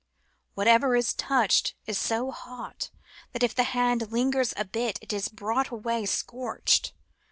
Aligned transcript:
"Whatever 0.55 0.95
is 0.95 1.13
touched 1.13 1.75
is 1.85 1.95
so 1.95 2.31
hot 2.31 2.89
that 3.33 3.43
if 3.43 3.53
the 3.53 3.65
hand 3.65 4.11
lingers 4.11 4.51
a 4.57 4.65
bit 4.65 4.97
it 4.99 5.13
is 5.13 5.27
brought 5.29 5.67
away 5.69 6.07
scorched. 6.07 6.91